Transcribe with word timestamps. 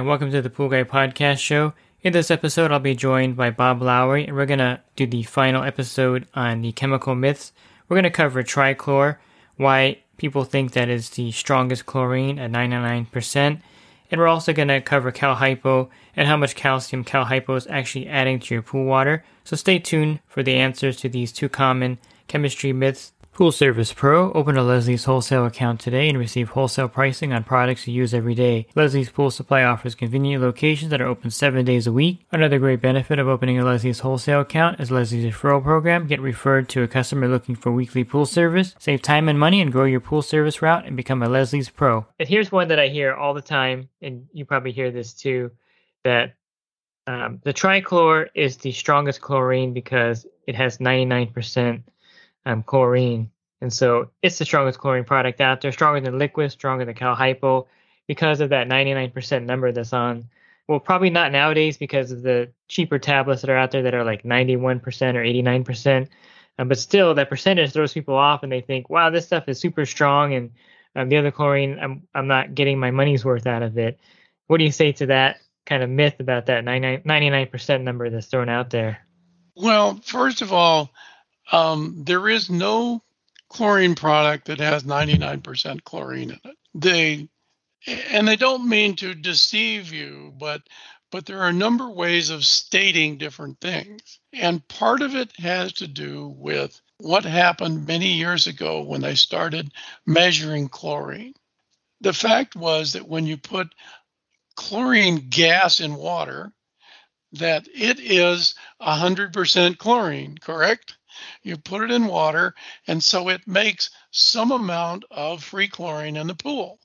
And 0.00 0.08
welcome 0.08 0.30
to 0.30 0.40
the 0.40 0.48
Pool 0.48 0.70
Guy 0.70 0.82
Podcast 0.82 1.40
Show. 1.40 1.74
In 2.00 2.14
this 2.14 2.30
episode, 2.30 2.72
I'll 2.72 2.78
be 2.78 2.94
joined 2.94 3.36
by 3.36 3.50
Bob 3.50 3.82
Lowry, 3.82 4.26
and 4.26 4.34
we're 4.34 4.46
going 4.46 4.58
to 4.58 4.80
do 4.96 5.06
the 5.06 5.24
final 5.24 5.62
episode 5.62 6.26
on 6.32 6.62
the 6.62 6.72
chemical 6.72 7.14
myths. 7.14 7.52
We're 7.86 7.96
going 7.96 8.04
to 8.04 8.10
cover 8.10 8.42
trichlor, 8.42 9.18
why 9.58 9.98
people 10.16 10.44
think 10.44 10.72
that 10.72 10.88
is 10.88 11.10
the 11.10 11.32
strongest 11.32 11.84
chlorine 11.84 12.38
at 12.38 12.50
99%, 12.50 13.36
and 13.36 13.60
we're 14.18 14.26
also 14.26 14.54
going 14.54 14.68
to 14.68 14.80
cover 14.80 15.12
cal 15.12 15.34
hypo 15.34 15.90
and 16.16 16.26
how 16.26 16.38
much 16.38 16.54
calcium 16.54 17.04
cal 17.04 17.26
hypo 17.26 17.54
is 17.56 17.66
actually 17.66 18.08
adding 18.08 18.40
to 18.40 18.54
your 18.54 18.62
pool 18.62 18.86
water. 18.86 19.22
So 19.44 19.54
stay 19.54 19.78
tuned 19.78 20.20
for 20.26 20.42
the 20.42 20.54
answers 20.54 20.96
to 21.00 21.10
these 21.10 21.30
two 21.30 21.50
common 21.50 21.98
chemistry 22.26 22.72
myths 22.72 23.12
Pool 23.32 23.52
Service 23.52 23.92
Pro. 23.92 24.32
Open 24.32 24.56
a 24.56 24.62
Leslie's 24.62 25.04
wholesale 25.04 25.46
account 25.46 25.80
today 25.80 26.08
and 26.08 26.18
receive 26.18 26.50
wholesale 26.50 26.88
pricing 26.88 27.32
on 27.32 27.44
products 27.44 27.86
you 27.86 27.94
use 27.94 28.12
every 28.12 28.34
day. 28.34 28.66
Leslie's 28.74 29.08
Pool 29.08 29.30
Supply 29.30 29.62
offers 29.62 29.94
convenient 29.94 30.42
locations 30.42 30.90
that 30.90 31.00
are 31.00 31.06
open 31.06 31.30
seven 31.30 31.64
days 31.64 31.86
a 31.86 31.92
week. 31.92 32.26
Another 32.32 32.58
great 32.58 32.82
benefit 32.82 33.18
of 33.18 33.28
opening 33.28 33.58
a 33.58 33.64
Leslie's 33.64 34.00
wholesale 34.00 34.40
account 34.40 34.80
is 34.80 34.90
Leslie's 34.90 35.24
referral 35.24 35.62
program. 35.62 36.06
Get 36.06 36.20
referred 36.20 36.68
to 36.70 36.82
a 36.82 36.88
customer 36.88 37.28
looking 37.28 37.54
for 37.54 37.72
weekly 37.72 38.04
pool 38.04 38.26
service. 38.26 38.74
Save 38.78 39.00
time 39.00 39.28
and 39.28 39.38
money 39.38 39.60
and 39.60 39.72
grow 39.72 39.84
your 39.84 40.00
pool 40.00 40.22
service 40.22 40.60
route 40.60 40.84
and 40.84 40.96
become 40.96 41.22
a 41.22 41.28
Leslie's 41.28 41.70
Pro. 41.70 42.06
And 42.18 42.28
here's 42.28 42.52
one 42.52 42.68
that 42.68 42.80
I 42.80 42.88
hear 42.88 43.14
all 43.14 43.32
the 43.32 43.40
time, 43.40 43.88
and 44.02 44.26
you 44.32 44.44
probably 44.44 44.72
hear 44.72 44.90
this 44.90 45.14
too, 45.14 45.50
that 46.04 46.34
um, 47.06 47.40
the 47.44 47.54
trichlor 47.54 48.26
is 48.34 48.58
the 48.58 48.72
strongest 48.72 49.20
chlorine 49.20 49.72
because 49.72 50.26
it 50.46 50.54
has 50.56 50.78
99% 50.78 51.82
um, 52.46 52.62
chlorine. 52.62 53.30
And 53.60 53.72
so 53.72 54.10
it's 54.22 54.38
the 54.38 54.44
strongest 54.44 54.78
chlorine 54.78 55.04
product 55.04 55.40
out 55.40 55.60
there, 55.60 55.72
stronger 55.72 56.00
than 56.00 56.18
liquid, 56.18 56.50
stronger 56.50 56.84
than 56.84 56.94
cal 56.94 57.14
hypo 57.14 57.66
because 58.06 58.40
of 58.40 58.50
that 58.50 58.68
99% 58.68 59.44
number 59.44 59.70
that's 59.72 59.92
on. 59.92 60.28
Well, 60.66 60.80
probably 60.80 61.10
not 61.10 61.32
nowadays 61.32 61.76
because 61.76 62.12
of 62.12 62.22
the 62.22 62.50
cheaper 62.68 62.98
tablets 62.98 63.42
that 63.42 63.50
are 63.50 63.56
out 63.56 63.70
there 63.70 63.82
that 63.82 63.94
are 63.94 64.04
like 64.04 64.22
91% 64.22 64.80
or 65.14 65.64
89%. 65.64 66.08
Um, 66.58 66.68
but 66.68 66.78
still, 66.78 67.14
that 67.14 67.28
percentage 67.28 67.72
throws 67.72 67.92
people 67.92 68.14
off 68.14 68.42
and 68.42 68.52
they 68.52 68.60
think, 68.60 68.88
wow, 68.88 69.10
this 69.10 69.26
stuff 69.26 69.48
is 69.48 69.58
super 69.58 69.84
strong 69.86 70.34
and 70.34 70.50
um, 70.96 71.08
the 71.08 71.16
other 71.16 71.30
chlorine, 71.30 71.78
I'm, 71.80 72.06
I'm 72.14 72.26
not 72.26 72.54
getting 72.54 72.78
my 72.78 72.90
money's 72.90 73.24
worth 73.24 73.46
out 73.46 73.62
of 73.62 73.78
it. 73.78 73.98
What 74.46 74.58
do 74.58 74.64
you 74.64 74.72
say 74.72 74.92
to 74.92 75.06
that 75.06 75.38
kind 75.66 75.82
of 75.82 75.90
myth 75.90 76.16
about 76.18 76.46
that 76.46 76.64
99% 76.64 77.82
number 77.82 78.10
that's 78.10 78.26
thrown 78.26 78.48
out 78.48 78.70
there? 78.70 79.06
Well, 79.54 80.00
first 80.02 80.42
of 80.42 80.52
all, 80.52 80.90
um, 81.52 82.04
there 82.04 82.28
is 82.28 82.50
no 82.50 83.02
chlorine 83.48 83.94
product 83.94 84.46
that 84.46 84.60
has 84.60 84.84
99% 84.84 85.84
chlorine 85.84 86.30
in 86.30 86.40
it. 86.44 86.56
They 86.74 87.28
and 87.86 88.28
they 88.28 88.36
don't 88.36 88.68
mean 88.68 88.96
to 88.96 89.14
deceive 89.14 89.92
you, 89.92 90.34
but 90.38 90.62
but 91.10 91.26
there 91.26 91.40
are 91.40 91.48
a 91.48 91.52
number 91.52 91.88
of 91.88 91.96
ways 91.96 92.30
of 92.30 92.44
stating 92.44 93.18
different 93.18 93.60
things. 93.60 94.20
And 94.32 94.66
part 94.68 95.02
of 95.02 95.16
it 95.16 95.32
has 95.38 95.72
to 95.74 95.88
do 95.88 96.28
with 96.38 96.80
what 96.98 97.24
happened 97.24 97.86
many 97.86 98.12
years 98.12 98.46
ago 98.46 98.82
when 98.82 99.00
they 99.00 99.16
started 99.16 99.72
measuring 100.06 100.68
chlorine. 100.68 101.34
The 102.00 102.12
fact 102.12 102.54
was 102.54 102.92
that 102.92 103.08
when 103.08 103.26
you 103.26 103.36
put 103.36 103.74
chlorine 104.54 105.28
gas 105.28 105.80
in 105.80 105.96
water, 105.96 106.52
that 107.32 107.66
it 107.74 107.98
is 107.98 108.54
100% 108.80 109.78
chlorine, 109.78 110.38
correct? 110.38 110.96
You 111.42 111.56
put 111.56 111.82
it 111.82 111.90
in 111.90 112.06
water, 112.06 112.54
and 112.86 113.02
so 113.02 113.28
it 113.28 113.46
makes 113.46 113.90
some 114.10 114.50
amount 114.52 115.04
of 115.10 115.42
free 115.42 115.68
chlorine 115.68 116.16
in 116.16 116.26
the 116.26 116.34
pool. 116.34 116.78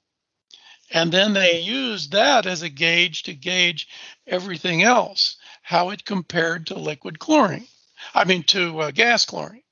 And 0.91 1.11
then 1.11 1.33
they 1.33 1.59
used 1.61 2.11
that 2.11 2.45
as 2.45 2.61
a 2.61 2.69
gauge 2.69 3.23
to 3.23 3.33
gauge 3.33 3.87
everything 4.27 4.83
else, 4.83 5.37
how 5.61 5.89
it 5.89 6.05
compared 6.05 6.67
to 6.67 6.75
liquid 6.75 7.19
chlorine. 7.19 7.67
I 8.13 8.23
mean, 8.25 8.43
to 8.43 8.79
uh, 8.79 8.91
gas 8.91 9.25
chlorine. 9.25 9.63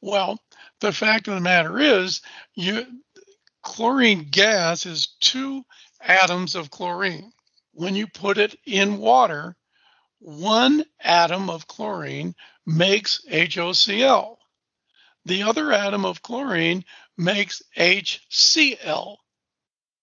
Well, 0.00 0.38
the 0.80 0.92
fact 0.92 1.28
of 1.28 1.34
the 1.34 1.40
matter 1.40 1.78
is, 1.78 2.20
you 2.54 2.86
chlorine 3.62 4.28
gas 4.30 4.86
is 4.86 5.14
two 5.20 5.64
atoms 6.00 6.54
of 6.54 6.70
chlorine. 6.70 7.32
When 7.72 7.96
you 7.96 8.06
put 8.06 8.38
it 8.38 8.58
in 8.64 8.98
water, 8.98 9.56
one 10.24 10.84
atom 11.00 11.50
of 11.50 11.66
chlorine 11.66 12.34
makes 12.64 13.20
HOCl. 13.30 14.36
The 15.26 15.42
other 15.42 15.70
atom 15.70 16.06
of 16.06 16.22
chlorine 16.22 16.84
makes 17.18 17.62
HCl 17.76 19.16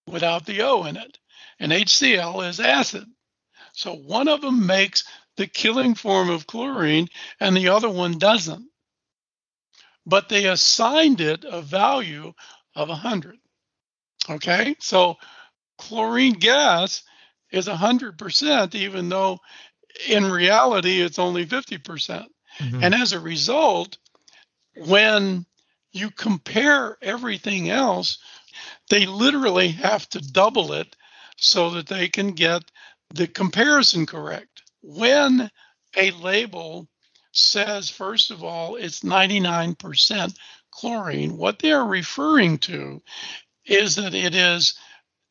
without 0.06 0.46
the 0.46 0.62
O 0.62 0.84
in 0.84 0.96
it. 0.98 1.18
And 1.60 1.72
HCl 1.72 2.48
is 2.48 2.60
acid. 2.60 3.06
So 3.74 3.96
one 3.96 4.28
of 4.28 4.42
them 4.42 4.68
makes 4.68 5.06
the 5.38 5.48
killing 5.48 5.96
form 5.96 6.30
of 6.30 6.46
chlorine 6.46 7.08
and 7.40 7.58
the 7.58 7.70
other 7.70 7.90
one 7.90 8.20
doesn't. 8.20 8.68
But 10.06 10.30
they 10.30 10.46
assigned 10.46 11.22
it 11.22 11.46
a 11.46 11.64
value 11.64 12.34
of 12.76 12.90
100. 12.90 13.38
Okay, 14.30 14.76
so 14.80 15.18
chlorine 15.80 16.34
gas 16.34 17.02
is 17.52 17.68
100%, 17.68 18.76
even 18.76 19.10
though 19.10 19.40
in 20.08 20.30
reality 20.30 21.02
it's 21.02 21.20
only 21.20 21.46
50%. 21.46 21.84
percent 21.84 22.32
mm 22.60 22.70
hmm 22.70 22.84
And 22.84 22.94
as 22.94 23.14
a 23.14 23.20
result, 23.20 23.98
when 24.76 25.46
you 25.94 26.10
compare 26.12 26.98
everything 27.02 27.70
else, 27.70 28.20
they 28.90 29.06
literally 29.06 29.70
have 29.70 30.08
to 30.10 30.20
double 30.20 30.74
it 30.74 30.96
so 31.38 31.72
that 31.72 31.88
they 31.88 32.08
can 32.08 32.32
get 32.32 32.64
the 33.14 33.28
comparison 33.28 34.06
correct. 34.06 34.64
When 34.82 35.50
a 35.98 36.12
label 36.12 36.88
says, 37.32 37.90
first 37.90 38.32
of 38.32 38.44
all, 38.44 38.76
it's 38.76 39.02
99% 39.02 40.36
chlorine, 40.72 41.38
what 41.38 41.60
they're 41.60 41.84
referring 41.84 42.58
to 42.60 43.02
is 43.66 43.96
that 43.96 44.14
it 44.14 44.36
is 44.36 44.76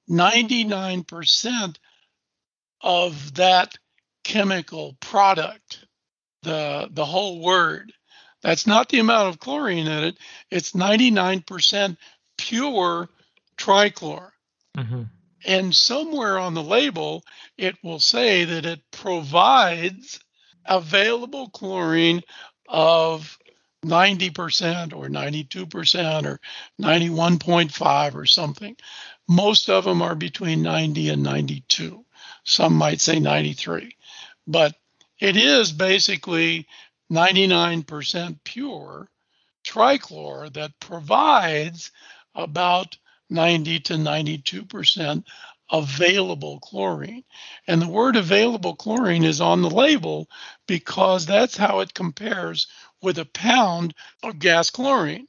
99% 0.09 1.77
of 2.83 3.35
that 3.35 3.77
chemical 4.31 4.97
product, 5.01 5.85
the, 6.45 6.89
the 6.93 7.05
whole 7.05 7.41
word. 7.41 7.93
That's 8.43 8.65
not 8.65 8.89
the 8.89 9.01
amount 9.01 9.29
of 9.29 9.41
chlorine 9.41 9.89
in 9.89 10.05
it, 10.05 10.19
it's 10.53 10.71
99% 10.71 11.97
pure 12.39 13.09
trichlor. 13.59 14.31
Mm-hmm. 14.77 15.03
And 15.45 15.75
somewhere 15.75 16.39
on 16.39 16.55
the 16.55 16.63
label, 16.63 17.25
it 17.59 17.77
will 17.83 17.99
say 17.99 18.45
that 18.45 18.67
it 18.67 18.81
provides 18.93 20.21
available 20.65 21.49
chlorine 21.49 22.23
of 22.69 23.37
90% 23.85 24.95
or 24.95 25.09
92% 25.09 26.25
or 26.25 26.41
91.5 26.81 28.15
or 28.15 28.27
something. 28.27 28.77
Most 29.29 29.69
of 29.69 29.85
them 29.85 30.03
are 30.03 30.15
between 30.15 30.63
90 30.63 31.09
and 31.09 31.23
92. 31.25 32.05
Some 32.45 32.75
might 32.75 33.01
say 33.01 33.19
93. 33.19 33.97
But 34.51 34.75
it 35.21 35.37
is 35.37 35.71
basically 35.71 36.67
99% 37.13 38.41
pure 38.43 39.09
trichlor 39.65 40.53
that 40.55 40.81
provides 40.81 41.93
about 42.35 42.99
90 43.29 43.79
to 43.79 43.95
92% 43.95 45.25
available 45.71 46.59
chlorine. 46.59 47.23
And 47.69 47.81
the 47.81 47.89
word 47.89 48.17
available 48.17 48.75
chlorine 48.75 49.23
is 49.23 49.41
on 49.41 49.63
the 49.63 49.71
label 49.71 50.29
because 50.67 51.27
that's 51.27 51.57
how 51.57 51.79
it 51.79 51.95
compares 51.95 52.67
with 53.01 53.19
a 53.19 53.27
pound 53.27 53.95
of 54.25 54.41
gas 54.41 54.69
chlorine. 54.69 55.29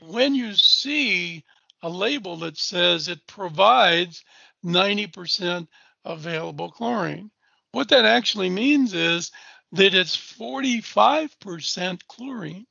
When 0.00 0.34
you 0.34 0.54
see 0.54 1.44
a 1.80 1.88
label 1.88 2.38
that 2.38 2.58
says 2.58 3.06
it 3.06 3.24
provides 3.28 4.24
90% 4.64 5.68
available 6.04 6.72
chlorine, 6.72 7.30
what 7.72 7.90
that 7.90 8.04
actually 8.04 8.50
means 8.50 8.94
is 8.94 9.30
that 9.72 9.94
it's 9.94 10.16
45% 10.16 12.00
chlorine 12.08 12.66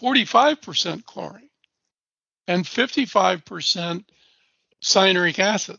45% 0.00 1.04
chlorine 1.04 1.50
and 2.46 2.64
55% 2.64 4.04
cyanuric 4.82 5.38
acid. 5.38 5.76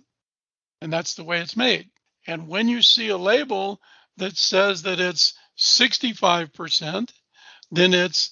And 0.82 0.94
that's 0.94 1.16
the 1.16 1.24
way 1.24 1.42
it's 1.42 1.58
made. 1.58 1.90
And 2.28 2.48
when 2.48 2.68
you 2.68 2.84
see 2.84 3.10
a 3.10 3.18
label 3.18 3.82
that 4.18 4.38
says 4.38 4.84
that 4.84 5.00
it's 5.00 5.34
65%, 5.58 7.12
then 7.72 7.94
it's 7.94 8.30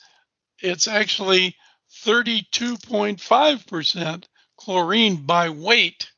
it's 0.62 0.90
actually 0.90 1.56
32.5% 2.04 4.24
chlorine 4.58 5.16
by 5.16 5.50
weight. 5.50 6.12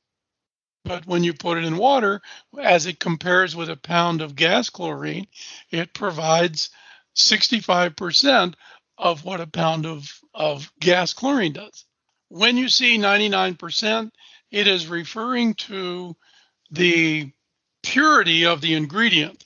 But 0.83 1.05
when 1.05 1.23
you 1.23 1.33
put 1.33 1.57
it 1.57 1.63
in 1.63 1.77
water, 1.77 2.21
as 2.59 2.85
it 2.85 2.99
compares 2.99 3.55
with 3.55 3.69
a 3.69 3.75
pound 3.75 4.21
of 4.21 4.35
gas 4.35 4.69
chlorine, 4.69 5.27
it 5.69 5.93
provides 5.93 6.69
65% 7.15 8.55
of 8.97 9.23
what 9.23 9.41
a 9.41 9.47
pound 9.47 9.85
of, 9.85 10.11
of 10.33 10.71
gas 10.79 11.13
chlorine 11.13 11.53
does. 11.53 11.85
When 12.29 12.57
you 12.57 12.69
see 12.69 12.97
99%, 12.97 14.11
it 14.51 14.67
is 14.67 14.87
referring 14.87 15.53
to 15.55 16.15
the 16.71 17.31
purity 17.83 18.45
of 18.45 18.61
the 18.61 18.75
ingredient 18.75 19.43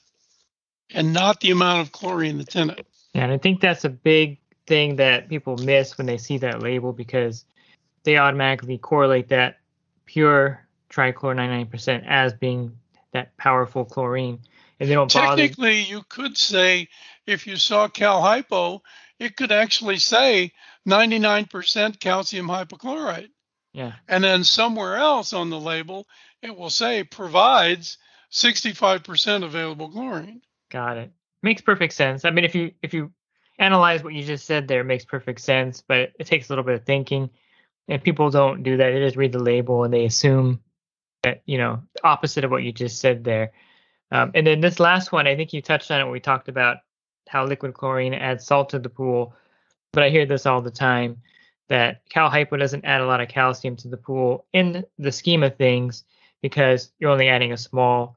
and 0.94 1.12
not 1.12 1.40
the 1.40 1.50
amount 1.50 1.80
of 1.80 1.92
chlorine 1.92 2.38
that's 2.38 2.56
in 2.56 2.70
it. 2.70 2.86
And 3.14 3.32
I 3.32 3.38
think 3.38 3.60
that's 3.60 3.84
a 3.84 3.90
big 3.90 4.38
thing 4.66 4.96
that 4.96 5.28
people 5.28 5.56
miss 5.56 5.96
when 5.96 6.06
they 6.06 6.18
see 6.18 6.38
that 6.38 6.62
label 6.62 6.92
because 6.92 7.44
they 8.04 8.18
automatically 8.18 8.78
correlate 8.78 9.28
that 9.28 9.58
pure 10.04 10.65
trichlor 10.90 11.34
99% 11.34 12.04
as 12.06 12.32
being 12.34 12.78
that 13.12 13.36
powerful 13.36 13.84
chlorine 13.84 14.40
and 14.78 14.88
they 14.90 14.94
don't 14.94 15.12
bother 15.12 15.42
Technically, 15.42 15.80
you 15.80 16.02
could 16.08 16.36
say 16.36 16.88
if 17.26 17.46
you 17.46 17.56
saw 17.56 17.88
Cal 17.88 18.20
Hypo, 18.20 18.82
it 19.18 19.36
could 19.36 19.50
actually 19.52 19.98
say 19.98 20.52
99% 20.86 21.98
calcium 21.98 22.46
hypochlorite. 22.48 23.30
yeah 23.72 23.92
And 24.08 24.22
then 24.22 24.44
somewhere 24.44 24.96
else 24.96 25.32
on 25.32 25.50
the 25.50 25.58
label, 25.58 26.06
it 26.42 26.56
will 26.56 26.70
say 26.70 27.04
provides 27.04 27.98
65% 28.32 29.44
available 29.44 29.88
chlorine. 29.88 30.42
got 30.70 30.96
it 30.96 31.10
makes 31.42 31.62
perfect 31.62 31.92
sense 31.92 32.24
i 32.24 32.30
mean 32.30 32.44
if 32.44 32.54
you 32.54 32.72
if 32.82 32.92
you 32.92 33.12
analyze 33.58 34.02
what 34.02 34.12
you 34.12 34.24
just 34.24 34.44
said 34.46 34.66
there 34.66 34.80
it 34.80 34.84
makes 34.84 35.04
perfect 35.04 35.40
sense 35.40 35.82
but 35.86 36.12
it 36.18 36.26
takes 36.26 36.48
a 36.48 36.52
little 36.52 36.64
bit 36.64 36.74
of 36.74 36.84
thinking 36.84 37.30
and 37.88 38.02
people 38.02 38.28
don't 38.30 38.62
do 38.64 38.76
that 38.76 38.90
they 38.90 38.98
just 38.98 39.16
read 39.16 39.32
the 39.32 39.38
label 39.38 39.84
and 39.84 39.94
they 39.94 40.04
assume 40.04 40.60
you 41.46 41.58
know 41.58 41.82
opposite 42.04 42.44
of 42.44 42.50
what 42.50 42.62
you 42.62 42.72
just 42.72 43.00
said 43.00 43.24
there 43.24 43.52
um, 44.12 44.30
and 44.34 44.46
then 44.46 44.60
this 44.60 44.80
last 44.80 45.12
one 45.12 45.26
i 45.26 45.36
think 45.36 45.52
you 45.52 45.62
touched 45.62 45.90
on 45.90 46.00
it 46.00 46.04
when 46.04 46.12
we 46.12 46.20
talked 46.20 46.48
about 46.48 46.78
how 47.28 47.44
liquid 47.44 47.74
chlorine 47.74 48.14
adds 48.14 48.46
salt 48.46 48.68
to 48.70 48.78
the 48.78 48.88
pool 48.88 49.34
but 49.92 50.02
i 50.02 50.10
hear 50.10 50.26
this 50.26 50.46
all 50.46 50.60
the 50.60 50.70
time 50.70 51.16
that 51.68 52.02
cal 52.08 52.30
hypo 52.30 52.56
doesn't 52.56 52.84
add 52.84 53.00
a 53.00 53.06
lot 53.06 53.20
of 53.20 53.28
calcium 53.28 53.76
to 53.76 53.88
the 53.88 53.96
pool 53.96 54.46
in 54.52 54.84
the 54.98 55.12
scheme 55.12 55.42
of 55.42 55.56
things 55.56 56.04
because 56.42 56.92
you're 56.98 57.10
only 57.10 57.28
adding 57.28 57.52
a 57.52 57.56
small 57.56 58.16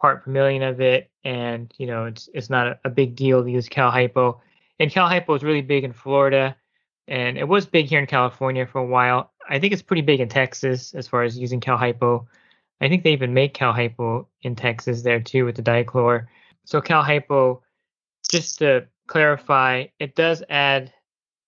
part 0.00 0.24
per 0.24 0.30
million 0.30 0.62
of 0.62 0.80
it, 0.80 1.10
and 1.24 1.72
you 1.78 1.86
know 1.86 2.04
it's 2.04 2.28
it's 2.34 2.50
not 2.50 2.66
a, 2.66 2.78
a 2.84 2.90
big 2.90 3.16
deal 3.16 3.42
to 3.42 3.50
use 3.50 3.68
Cal 3.68 3.90
Hypo. 3.90 4.40
And 4.78 4.90
Cal 4.90 5.08
Hypo 5.08 5.34
is 5.34 5.42
really 5.42 5.62
big 5.62 5.84
in 5.84 5.92
Florida, 5.92 6.56
and 7.08 7.38
it 7.38 7.48
was 7.48 7.66
big 7.66 7.86
here 7.86 8.00
in 8.00 8.06
California 8.06 8.66
for 8.66 8.80
a 8.80 8.86
while. 8.86 9.32
I 9.48 9.58
think 9.58 9.72
it's 9.72 9.82
pretty 9.82 10.02
big 10.02 10.20
in 10.20 10.28
Texas 10.28 10.94
as 10.94 11.08
far 11.08 11.22
as 11.22 11.38
using 11.38 11.60
Cal 11.60 11.76
Hypo. 11.76 12.26
I 12.80 12.88
think 12.88 13.04
they 13.04 13.12
even 13.12 13.34
make 13.34 13.54
Cal 13.54 13.72
Hypo 13.72 14.28
in 14.42 14.54
Texas 14.56 15.02
there 15.02 15.20
too 15.20 15.44
with 15.44 15.56
the 15.56 15.62
dichlor. 15.62 16.26
So 16.64 16.80
Cal 16.80 17.02
Hypo, 17.02 17.62
just 18.30 18.58
to 18.58 18.86
clarify, 19.06 19.86
it 19.98 20.14
does 20.14 20.42
add 20.50 20.92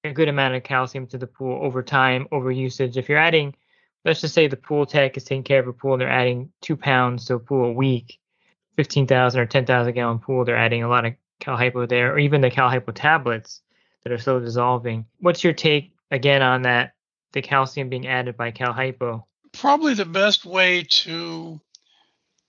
a 0.04 0.12
good 0.12 0.28
amount 0.28 0.54
of 0.54 0.62
calcium 0.62 1.06
to 1.08 1.18
the 1.18 1.26
pool 1.26 1.58
over 1.62 1.82
time, 1.82 2.28
over 2.30 2.50
usage. 2.50 2.96
If 2.96 3.08
you're 3.08 3.18
adding, 3.18 3.54
let's 4.04 4.20
just 4.20 4.34
say 4.34 4.46
the 4.46 4.56
pool 4.56 4.86
tech 4.86 5.16
is 5.16 5.24
taking 5.24 5.42
care 5.42 5.60
of 5.60 5.68
a 5.68 5.72
pool 5.72 5.94
and 5.94 6.00
they're 6.00 6.08
adding 6.08 6.52
two 6.60 6.76
pounds 6.76 7.24
to 7.26 7.34
a 7.34 7.38
pool 7.38 7.66
a 7.66 7.72
week, 7.72 8.18
15,000 8.76 9.40
or 9.40 9.46
10,000 9.46 9.92
gallon 9.92 10.18
pool, 10.18 10.44
they're 10.44 10.56
adding 10.56 10.84
a 10.84 10.88
lot 10.88 11.04
of 11.04 11.14
Cal 11.40 11.56
Hypo 11.56 11.86
there, 11.86 12.12
or 12.12 12.18
even 12.18 12.40
the 12.40 12.50
Cal 12.50 12.68
Hypo 12.68 12.92
tablets 12.92 13.60
that 14.02 14.12
are 14.12 14.18
slow 14.18 14.40
dissolving. 14.40 15.04
What's 15.20 15.44
your 15.44 15.52
take 15.52 15.92
again 16.10 16.42
on 16.42 16.62
that, 16.62 16.94
the 17.32 17.42
calcium 17.42 17.88
being 17.88 18.06
added 18.06 18.36
by 18.36 18.50
Cal 18.50 18.72
Hypo? 18.72 19.26
Probably 19.52 19.94
the 19.94 20.04
best 20.04 20.44
way 20.44 20.82
to 20.82 21.60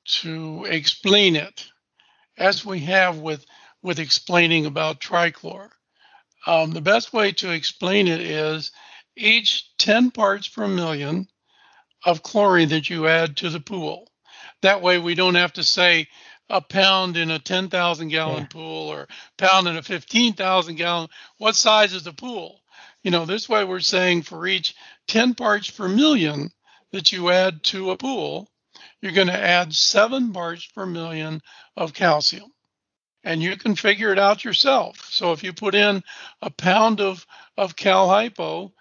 to 0.06 0.66
explain 0.66 1.36
it, 1.36 1.68
as 2.38 2.66
we 2.66 2.80
have 2.82 3.18
with 3.20 3.46
with 3.82 4.00
explaining 4.00 4.66
about 4.66 5.00
trichlor, 5.00 5.70
um, 6.46 6.72
the 6.72 6.82
best 6.82 7.14
way 7.14 7.32
to 7.34 7.52
explain 7.52 8.08
it 8.08 8.22
is 8.22 8.72
each 9.16 9.76
10 9.78 10.12
parts 10.12 10.48
per 10.48 10.68
million 10.68 11.28
of 12.06 12.24
chlorine 12.24 12.70
that 12.70 12.90
you 12.90 13.08
add 13.08 13.38
to 13.38 13.50
the 13.50 13.60
pool. 13.60 14.08
That 14.62 14.82
way, 14.82 14.98
we 14.98 15.16
don't 15.16 15.36
have 15.36 15.54
to 15.54 15.64
say 15.64 16.08
a 16.50 16.62
pound 16.62 17.18
in 17.18 17.30
a 17.32 17.40
10,000 17.40 18.08
gallon 18.10 18.44
Yeah. 18.44 18.48
pool 18.48 18.88
or 18.90 19.08
pound 19.38 19.68
in 19.68 19.78
a 19.78 19.84
15,000 19.84 20.76
gallon. 20.76 21.10
What 21.38 21.56
size 21.56 21.94
is 21.94 22.04
the 22.04 22.14
pool? 22.14 22.62
You 23.04 23.12
know, 23.12 23.26
this 23.26 23.48
way 23.48 23.64
we're 23.64 23.80
saying 23.80 24.24
for 24.24 24.46
each 24.46 24.76
10 25.08 25.36
parts 25.36 25.70
per 25.70 25.88
million 25.88 26.52
that 26.92 27.12
you 27.12 27.30
add 27.30 27.64
to 27.64 27.92
a 27.92 27.98
pool, 27.98 28.50
you're 29.02 29.14
going 29.14 29.28
to 29.28 29.34
add 29.34 29.74
seven 29.74 30.34
parts 30.34 30.66
per 30.66 30.86
million 30.86 31.42
of 31.78 31.94
calcium. 31.94 32.52
And 33.24 33.42
you 33.42 33.56
can 33.58 33.76
figure 33.76 34.12
it 34.12 34.20
out 34.20 34.44
yourself. 34.44 35.06
So 35.10 35.32
if 35.34 35.44
you 35.44 35.54
put 35.54 35.76
in 35.76 36.04
a 36.42 36.50
pound 36.50 37.02
of, 37.02 37.26
of 37.58 37.76
cal 37.76 38.10
hypo 38.10 38.74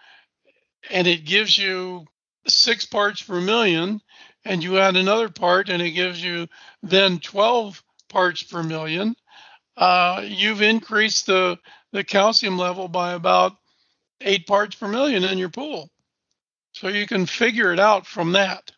and 0.90 1.06
it 1.06 1.24
gives 1.24 1.56
you 1.56 2.06
six 2.46 2.84
parts 2.84 3.22
per 3.22 3.40
million, 3.40 4.00
and 4.44 4.62
you 4.62 4.78
add 4.78 4.96
another 4.96 5.28
part 5.28 5.68
and 5.68 5.82
it 5.82 5.90
gives 5.90 6.22
you 6.22 6.48
then 6.82 7.18
12 7.18 7.82
parts 8.08 8.42
per 8.42 8.62
million, 8.62 9.14
uh, 9.76 10.22
you've 10.24 10.62
increased 10.62 11.26
the, 11.26 11.58
the 11.92 12.02
calcium 12.02 12.56
level 12.56 12.88
by 12.88 13.12
about 13.12 13.56
eight 14.20 14.46
parts 14.46 14.76
per 14.76 14.88
million 14.88 15.24
in 15.24 15.38
your 15.38 15.48
pool. 15.48 15.90
So 16.72 16.88
you 16.88 17.06
can 17.06 17.26
figure 17.26 17.72
it 17.72 17.80
out 17.80 18.06
from 18.06 18.32
that. 18.32 18.70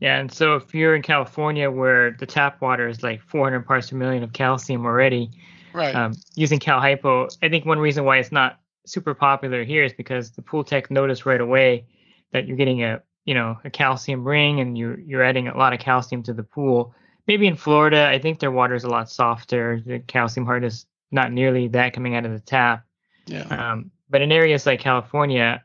Yeah, 0.00 0.18
and 0.18 0.32
so 0.32 0.54
if 0.54 0.74
you're 0.74 0.94
in 0.94 1.02
California 1.02 1.70
where 1.70 2.12
the 2.12 2.26
tap 2.26 2.60
water 2.60 2.86
is 2.88 3.02
like 3.02 3.20
400 3.22 3.66
parts 3.66 3.90
per 3.90 3.96
million 3.96 4.22
of 4.22 4.32
calcium 4.32 4.86
already, 4.86 5.30
Right. 5.74 5.94
um, 5.94 6.14
using 6.34 6.58
Cal 6.58 6.80
Hypo, 6.80 7.28
I 7.42 7.48
think 7.48 7.66
one 7.66 7.78
reason 7.78 8.04
why 8.04 8.18
it's 8.18 8.32
not 8.32 8.60
super 8.86 9.12
popular 9.14 9.64
here 9.64 9.84
is 9.84 9.92
because 9.92 10.30
the 10.30 10.40
pool 10.42 10.64
tech 10.64 10.90
noticed 10.90 11.26
right 11.26 11.40
away 11.40 11.84
that 12.32 12.46
you're 12.46 12.56
getting 12.56 12.82
a 12.84 13.02
you 13.26 13.34
know 13.34 13.58
a 13.64 13.70
calcium 13.70 14.26
ring 14.26 14.60
and 14.60 14.78
you're 14.78 14.98
you're 15.00 15.22
adding 15.22 15.48
a 15.48 15.56
lot 15.58 15.72
of 15.74 15.80
calcium 15.80 16.22
to 16.22 16.32
the 16.32 16.42
pool. 16.42 16.94
Maybe 17.26 17.46
in 17.46 17.56
Florida, 17.56 18.08
I 18.08 18.18
think 18.18 18.38
their 18.38 18.50
water 18.50 18.74
is 18.74 18.84
a 18.84 18.88
lot 18.88 19.10
softer. 19.10 19.82
The 19.84 19.98
calcium 19.98 20.46
hardness 20.46 20.86
not 21.10 21.32
nearly 21.32 21.68
that 21.68 21.92
coming 21.92 22.14
out 22.14 22.24
of 22.24 22.32
the 22.32 22.40
tap. 22.40 22.84
yeah. 23.26 23.42
Um, 23.72 23.90
but 24.10 24.22
in 24.22 24.32
areas 24.32 24.66
like 24.66 24.80
California, 24.80 25.64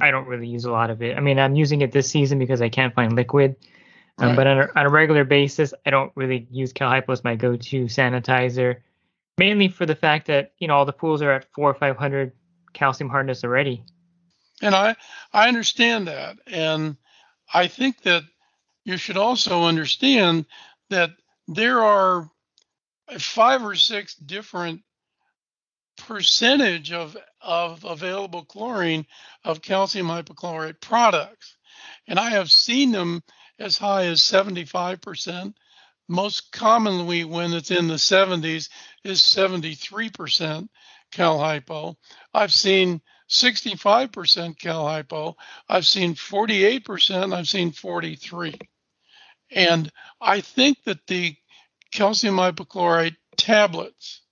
I 0.00 0.10
don't 0.10 0.26
really 0.26 0.48
use 0.48 0.64
a 0.64 0.70
lot 0.70 0.90
of 0.90 1.02
it. 1.02 1.16
I 1.16 1.20
mean, 1.20 1.38
I'm 1.38 1.54
using 1.54 1.80
it 1.80 1.92
this 1.92 2.10
season 2.10 2.38
because 2.38 2.60
I 2.60 2.68
can't 2.68 2.94
find 2.94 3.14
liquid. 3.14 3.56
Um, 4.18 4.28
Right. 4.28 4.36
But 4.36 4.46
on 4.46 4.58
a, 4.58 4.68
on 4.76 4.86
a 4.86 4.90
regular 4.90 5.24
basis, 5.24 5.74
I 5.84 5.90
don't 5.90 6.12
really 6.14 6.46
use 6.50 6.72
Cal 6.72 6.88
Hypo 6.88 7.12
as 7.12 7.24
my 7.24 7.36
go-to 7.36 7.84
sanitizer, 7.84 8.76
mainly 9.38 9.68
for 9.68 9.84
the 9.86 9.94
fact 9.94 10.26
that 10.28 10.52
you 10.58 10.68
know 10.68 10.74
all 10.74 10.84
the 10.84 10.92
pools 10.92 11.22
are 11.22 11.32
at 11.32 11.46
four 11.52 11.70
or 11.70 11.74
five 11.74 11.96
hundred 11.96 12.32
calcium 12.72 13.10
hardness 13.10 13.44
already. 13.44 13.84
And 14.62 14.74
I 14.74 14.96
I 15.32 15.48
understand 15.48 16.08
that, 16.08 16.38
and 16.46 16.96
I 17.52 17.68
think 17.68 18.02
that 18.02 18.22
you 18.84 18.96
should 18.96 19.18
also 19.18 19.64
understand 19.64 20.46
that 20.88 21.10
there 21.48 21.82
are 21.82 22.30
five 23.18 23.62
or 23.62 23.74
six 23.74 24.14
different 24.14 24.82
percentage 26.06 26.92
of 26.92 27.16
of 27.40 27.84
available 27.84 28.44
chlorine 28.44 29.06
of 29.44 29.62
calcium 29.62 30.06
hypochlorite 30.06 30.80
products, 30.80 31.56
and 32.06 32.18
I 32.18 32.30
have 32.30 32.50
seen 32.50 32.92
them 32.92 33.22
as 33.58 33.78
high 33.78 34.04
as 34.06 34.20
75%. 34.20 35.54
Most 36.08 36.52
commonly, 36.52 37.24
when 37.24 37.52
it's 37.52 37.70
in 37.70 37.88
the 37.88 37.94
70s, 37.94 38.68
is 39.02 39.20
73% 39.20 40.68
cal 41.10 41.38
hypo. 41.38 41.96
I've 42.32 42.52
seen 42.52 43.00
65% 43.28 44.58
cal 44.58 44.86
hypo. 44.86 45.36
I've 45.68 45.86
seen 45.86 46.14
48%. 46.14 47.34
I've 47.34 47.48
seen 47.48 47.72
43. 47.72 48.54
And 49.50 49.90
I 50.20 50.40
think 50.40 50.82
that 50.84 51.06
the 51.06 51.36
calcium 51.92 52.36
hypochlorite 52.36 53.16
tablets, 53.36 54.22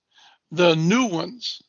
the 0.51 0.75
new 0.75 1.07
ones, 1.07 1.61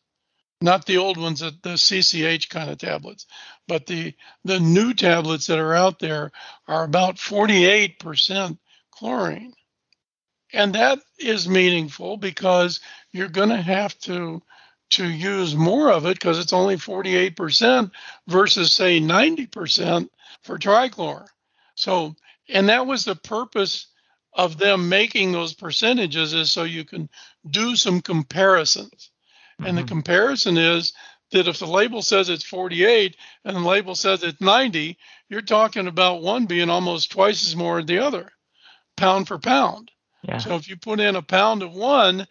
not 0.60 0.86
the 0.86 0.96
old 0.98 1.16
ones, 1.16 1.40
the 1.40 1.52
CCH 1.52 2.48
kind 2.48 2.70
of 2.70 2.78
tablets, 2.78 3.26
but 3.68 3.86
the 3.86 4.14
the 4.44 4.58
new 4.58 4.94
tablets 4.94 5.46
that 5.48 5.58
are 5.58 5.74
out 5.74 5.98
there 5.98 6.32
are 6.66 6.84
about 6.84 7.16
48% 7.16 8.58
chlorine. 8.90 9.52
And 10.52 10.74
that 10.74 11.00
is 11.18 11.48
meaningful 11.48 12.16
because 12.16 12.80
you're 13.12 13.28
going 13.28 13.50
to 13.50 13.60
have 13.60 13.98
to 14.00 14.42
to 14.90 15.06
use 15.06 15.54
more 15.54 15.90
of 15.90 16.06
it 16.06 16.14
because 16.14 16.38
it's 16.38 16.52
only 16.52 16.76
48% 16.76 17.90
versus 18.28 18.72
say 18.72 19.00
90% 19.00 20.08
for 20.42 20.58
trichlor. 20.58 21.26
So, 21.74 22.14
and 22.48 22.68
that 22.68 22.86
was 22.86 23.04
the 23.04 23.16
purpose 23.16 23.88
of 24.32 24.58
them 24.58 24.88
making 24.88 25.32
those 25.32 25.54
percentages 25.54 26.34
is 26.34 26.52
so 26.52 26.62
you 26.62 26.84
can 26.84 27.08
do 27.50 27.74
some 27.74 28.00
comparisons. 28.00 29.10
And 29.62 29.76
the 29.76 29.82
Mhm. 29.82 29.88
comparison 29.88 30.58
is 30.58 30.92
that 31.32 31.48
if 31.48 31.58
the 31.58 31.66
label 31.66 32.02
says 32.02 32.28
it's 32.28 32.44
48 32.44 33.16
and 33.44 33.56
the 33.56 33.60
label 33.60 33.94
says 33.94 34.22
it's 34.22 34.40
90, 34.40 34.96
you're 35.28 35.42
talking 35.42 35.86
about 35.88 36.22
one 36.22 36.46
being 36.46 36.70
almost 36.70 37.10
twice 37.10 37.46
as 37.46 37.56
more 37.56 37.78
than 37.78 37.86
the 37.86 37.98
other, 37.98 38.32
pound 38.96 39.26
for 39.28 39.38
pound. 39.38 39.90
Yeah. 40.22 40.38
So 40.38 40.54
if 40.56 40.68
you 40.68 40.76
put 40.76 41.00
in 41.00 41.16
a 41.16 41.22
pound 41.22 41.62
of 41.62 41.72
one, 41.74 42.26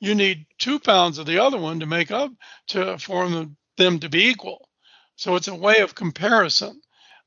you 0.00 0.14
need 0.14 0.46
two 0.58 0.78
pounds 0.78 1.18
of 1.18 1.26
the 1.26 1.38
other 1.38 1.58
one 1.58 1.80
to 1.80 1.86
make 1.86 2.10
up 2.10 2.32
to 2.68 2.98
form 2.98 3.32
them, 3.32 3.56
them 3.76 3.98
to 4.00 4.08
be 4.08 4.28
equal. 4.28 4.68
So 5.16 5.34
it's 5.36 5.48
a 5.48 5.54
way 5.54 5.78
of 5.78 5.94
comparison. 5.94 6.80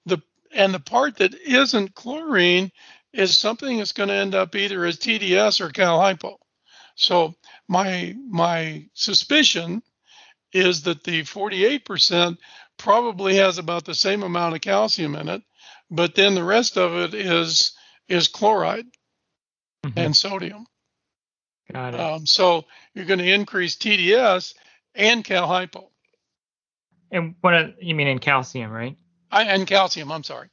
The 0.05 0.21
and 0.51 0.73
the 0.73 0.79
part 0.79 1.17
that 1.17 1.33
isn't 1.33 1.95
chlorine 1.95 2.71
is 3.13 3.37
something 3.37 3.77
that's 3.77 3.91
going 3.91 4.09
to 4.09 4.15
end 4.15 4.35
up 4.35 4.55
either 4.55 4.85
as 4.85 4.97
TDS 4.97 5.61
or 5.61 5.69
cal 5.69 5.99
hypo. 5.99 6.39
So 6.99 7.35
my 7.67 8.13
my 8.27 8.85
suspicion 8.93 9.81
is 10.51 10.83
that 10.83 11.03
the 11.03 11.21
48% 11.21 12.37
probably 12.77 13.35
has 13.35 13.57
about 13.57 13.85
the 13.85 13.95
same 13.95 14.23
amount 14.23 14.55
of 14.55 14.61
calcium 14.61 15.15
in 15.15 15.29
it, 15.29 15.41
but 15.89 16.15
then 16.15 16.35
the 16.35 16.43
rest 16.43 16.77
of 16.77 16.95
it 16.95 17.13
is 17.13 17.71
is 18.07 18.27
chloride 18.27 18.87
Mhm. 19.85 19.93
and 19.95 20.15
sodium. 20.15 20.65
Got 21.71 21.93
it. 21.93 21.99
Um, 21.99 22.25
so 22.25 22.65
you're 22.93 23.05
going 23.05 23.19
to 23.19 23.33
increase 23.33 23.77
TDS 23.77 24.55
and 24.93 25.23
cal 25.23 25.47
hypo 25.47 25.89
and 27.11 27.35
what 27.41 27.53
are, 27.53 27.73
you 27.79 27.95
mean 27.95 28.07
in 28.07 28.19
calcium, 28.19 28.71
right? 28.71 28.97
I, 29.31 29.43
and 29.43 29.65
calcium. 29.65 30.11
I'm 30.11 30.23
sorry. 30.23 30.49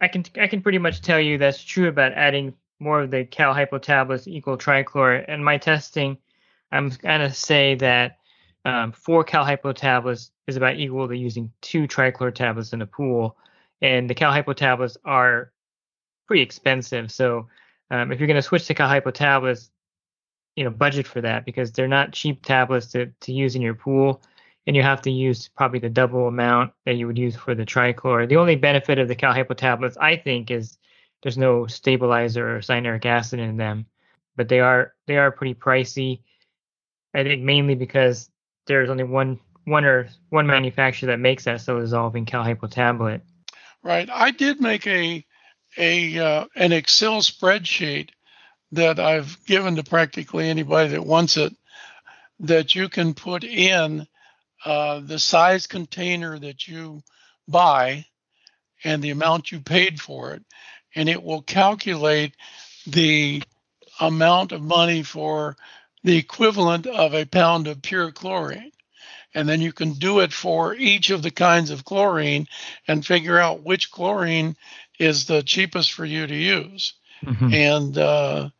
I 0.00 0.08
can 0.08 0.24
I 0.36 0.46
can 0.46 0.62
pretty 0.62 0.78
much 0.78 1.00
tell 1.00 1.18
you 1.20 1.38
that's 1.38 1.62
true 1.64 1.88
about 1.88 2.12
adding 2.12 2.54
more 2.84 3.00
of 3.00 3.10
the 3.10 3.24
cal 3.24 3.54
hypo 3.54 3.78
tablets 3.78 4.28
equal 4.28 4.58
trichlor. 4.58 5.24
And 5.26 5.44
my 5.44 5.58
testing, 5.58 6.18
I'm 6.70 6.90
gonna 6.90 7.32
say 7.32 7.74
that 7.76 8.18
um, 8.64 8.92
four 8.92 9.24
cal 9.24 9.44
hypo 9.44 9.72
tablets 9.72 10.30
is 10.46 10.56
about 10.56 10.76
equal 10.76 11.08
to 11.08 11.16
using 11.16 11.50
two 11.62 11.88
trichlor 11.88 12.32
tablets 12.32 12.72
in 12.72 12.82
a 12.82 12.86
pool, 12.86 13.36
and 13.82 14.08
the 14.08 14.14
cal 14.14 14.30
hypo 14.30 14.52
tablets 14.52 14.96
are 15.04 15.52
pretty 16.26 16.42
expensive. 16.42 17.10
So 17.10 17.48
um, 17.90 18.12
if 18.12 18.20
you're 18.20 18.28
gonna 18.28 18.42
switch 18.42 18.66
to 18.66 18.74
cal 18.74 18.88
hypo 18.88 19.10
tablets, 19.10 19.70
you 20.56 20.64
know 20.64 20.70
budget 20.70 21.06
for 21.06 21.20
that 21.22 21.44
because 21.44 21.72
they're 21.72 21.88
not 21.88 22.12
cheap 22.12 22.44
tablets 22.44 22.86
to 22.92 23.06
to 23.20 23.32
use 23.32 23.56
in 23.56 23.62
your 23.62 23.74
pool 23.74 24.22
and 24.66 24.76
you 24.76 24.82
have 24.82 25.02
to 25.02 25.10
use 25.10 25.48
probably 25.48 25.78
the 25.78 25.90
double 25.90 26.28
amount 26.28 26.72
that 26.86 26.94
you 26.94 27.06
would 27.06 27.18
use 27.18 27.36
for 27.36 27.54
the 27.54 27.66
trichlor. 27.66 28.28
The 28.28 28.36
only 28.36 28.56
benefit 28.56 28.98
of 28.98 29.08
the 29.08 29.14
cal 29.14 29.32
hypo 29.32 29.54
tablets, 29.54 29.96
I 29.98 30.16
think, 30.16 30.50
is 30.50 30.78
there's 31.24 31.38
no 31.38 31.66
stabilizer 31.66 32.54
or 32.56 32.60
cyanuric 32.60 33.06
acid 33.06 33.40
in 33.40 33.56
them, 33.56 33.86
but 34.36 34.48
they 34.48 34.60
are 34.60 34.92
they 35.06 35.16
are 35.16 35.32
pretty 35.32 35.54
pricey. 35.54 36.20
I 37.14 37.22
think 37.22 37.42
mainly 37.42 37.74
because 37.74 38.30
there's 38.66 38.90
only 38.90 39.04
one 39.04 39.40
one 39.64 39.86
or 39.86 40.08
one 40.28 40.46
manufacturer 40.46 41.06
that 41.08 41.18
makes 41.18 41.44
that 41.44 41.62
cell 41.62 41.80
dissolving 41.80 42.26
cal 42.26 42.44
hypo 42.44 42.66
tablet. 42.66 43.22
Right. 43.82 44.08
I 44.12 44.32
did 44.32 44.60
make 44.60 44.86
a 44.86 45.24
a 45.78 46.18
uh, 46.18 46.44
an 46.56 46.72
Excel 46.72 47.22
spreadsheet 47.22 48.10
that 48.72 49.00
I've 49.00 49.38
given 49.46 49.76
to 49.76 49.82
practically 49.82 50.50
anybody 50.50 50.90
that 50.90 51.06
wants 51.06 51.38
it. 51.38 51.54
That 52.40 52.74
you 52.74 52.90
can 52.90 53.14
put 53.14 53.44
in 53.44 54.06
uh, 54.62 55.00
the 55.00 55.18
size 55.18 55.66
container 55.66 56.38
that 56.38 56.68
you 56.68 57.00
buy 57.48 58.04
and 58.84 59.02
the 59.02 59.10
amount 59.10 59.50
you 59.50 59.60
paid 59.60 60.00
for 60.00 60.34
it, 60.34 60.42
and 60.94 61.08
it 61.08 61.22
will 61.22 61.42
calculate 61.42 62.34
the 62.86 63.42
amount 64.00 64.52
of 64.52 64.62
money 64.62 65.02
for 65.02 65.56
the 66.02 66.16
equivalent 66.16 66.86
of 66.86 67.14
a 67.14 67.24
pound 67.24 67.66
of 67.66 67.82
pure 67.82 68.12
chlorine. 68.12 68.72
And 69.34 69.48
then 69.48 69.60
you 69.60 69.72
can 69.72 69.94
do 69.94 70.20
it 70.20 70.32
for 70.32 70.74
each 70.74 71.10
of 71.10 71.22
the 71.22 71.30
kinds 71.30 71.70
of 71.70 71.84
chlorine 71.84 72.46
and 72.86 73.04
figure 73.04 73.38
out 73.38 73.64
which 73.64 73.90
chlorine 73.90 74.56
is 74.98 75.24
the 75.26 75.42
cheapest 75.42 75.92
for 75.92 76.04
you 76.04 76.26
to 76.26 76.34
use. 76.34 76.94
And 77.52 77.98
uh, 77.98 78.50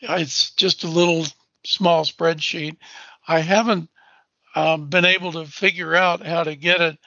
it's 0.00 0.52
just 0.52 0.84
a 0.84 0.88
little 0.88 1.26
small 1.64 2.04
spreadsheet. 2.04 2.76
I 3.26 3.40
haven't 3.40 3.90
um, 4.54 4.88
been 4.88 5.04
able 5.04 5.32
to 5.32 5.46
figure 5.46 5.94
out 5.94 6.24
how 6.24 6.44
to 6.44 6.54
get 6.54 6.80
it 6.80 6.98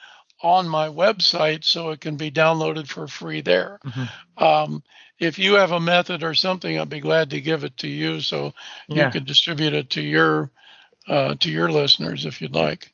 on 0.42 0.68
my 0.68 0.88
website 0.88 1.64
so 1.64 1.90
it 1.90 2.00
can 2.00 2.16
be 2.16 2.30
downloaded 2.30 2.88
for 2.88 3.08
free 3.08 3.40
there. 3.40 3.80
Mhm. 3.84 4.08
Um, 4.36 4.82
if 5.18 5.38
you 5.38 5.54
have 5.54 5.72
a 5.72 5.80
method 5.80 6.22
or 6.22 6.34
something, 6.34 6.78
I'd 6.78 6.88
be 6.88 7.00
glad 7.00 7.30
to 7.30 7.40
give 7.40 7.64
it 7.64 7.76
to 7.78 7.88
you 7.88 8.20
so 8.20 8.54
Yeah, 8.88 9.06
you 9.06 9.10
could 9.10 9.26
distribute 9.26 9.74
it 9.74 9.90
to 9.90 10.00
your 10.00 10.50
uh, 11.08 11.34
to 11.36 11.50
your 11.50 11.70
listeners 11.70 12.26
if 12.26 12.40
you'd 12.40 12.54
like. 12.54 12.92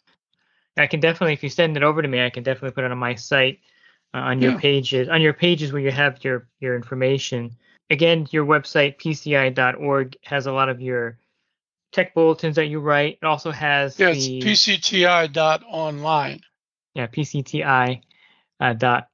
I 0.76 0.86
can 0.86 1.00
definitely 1.00 1.34
if 1.34 1.42
you 1.42 1.50
send 1.50 1.76
it 1.76 1.82
over 1.82 2.00
to 2.02 2.08
me, 2.08 2.24
I 2.24 2.30
can 2.30 2.42
definitely 2.42 2.72
put 2.72 2.84
it 2.84 2.90
on 2.90 2.98
my 2.98 3.14
site 3.14 3.60
uh, 4.14 4.18
on 4.18 4.40
your 4.40 4.52
Yeah. 4.52 4.58
pages 4.58 5.08
on 5.08 5.20
your 5.20 5.34
pages 5.34 5.72
where 5.72 5.82
you 5.82 5.90
have 5.90 6.22
your 6.24 6.48
your 6.60 6.76
information. 6.76 7.56
Again, 7.90 8.26
your 8.30 8.46
website 8.46 8.96
pci.org 8.98 10.16
has 10.24 10.46
a 10.46 10.52
lot 10.52 10.70
of 10.70 10.80
your 10.80 11.18
tech 11.92 12.14
bulletins 12.14 12.56
that 12.56 12.66
you 12.66 12.80
write. 12.80 13.18
It 13.22 13.26
also 13.26 13.50
has 13.50 13.96
Yeah, 13.96 14.10
it's 14.10 14.26
the 14.26 14.40
pcti.online. 14.40 16.40
yeah 16.94 17.06
pcti 17.06 18.00
uh, 18.60 18.72
dot 18.72 19.08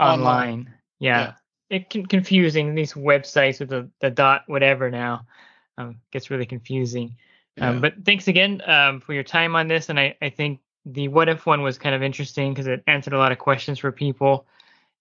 Online. 0.00 0.20
online. 0.20 0.74
Yeah, 0.98 1.34
it 1.68 1.90
can 1.90 2.06
confusing 2.06 2.74
these 2.74 2.94
websites 2.94 3.60
with 3.60 3.68
the 3.68 3.90
the 4.00 4.10
dot 4.10 4.44
whatever 4.46 4.90
now 4.90 5.26
um, 5.76 6.00
gets 6.10 6.30
really 6.30 6.46
confusing. 6.46 7.16
Yeah. 7.56 7.70
Um, 7.70 7.80
but 7.80 8.04
thanks 8.04 8.28
again 8.28 8.62
um, 8.66 9.00
for 9.00 9.12
your 9.12 9.22
time 9.22 9.54
on 9.56 9.68
this, 9.68 9.88
and 9.88 10.00
I, 10.00 10.16
I 10.22 10.30
think 10.30 10.60
the 10.86 11.08
what 11.08 11.28
if 11.28 11.44
one 11.44 11.62
was 11.62 11.78
kind 11.78 11.94
of 11.94 12.02
interesting 12.02 12.52
because 12.52 12.66
it 12.66 12.82
answered 12.86 13.12
a 13.12 13.18
lot 13.18 13.32
of 13.32 13.38
questions 13.38 13.78
for 13.78 13.92
people, 13.92 14.46